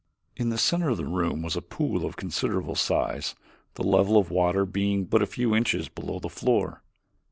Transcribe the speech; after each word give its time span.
In 0.35 0.49
the 0.49 0.57
center 0.57 0.89
of 0.89 0.97
the 0.97 1.05
room 1.05 1.43
was 1.43 1.55
a 1.55 1.61
pool 1.61 2.03
of 2.07 2.15
considerable 2.17 2.73
size, 2.73 3.35
the 3.75 3.83
level 3.83 4.17
of 4.17 4.29
the 4.29 4.33
water 4.33 4.65
being 4.65 5.05
but 5.05 5.21
a 5.21 5.27
few 5.27 5.53
inches 5.55 5.89
below 5.89 6.17
the 6.17 6.27
floor. 6.27 6.81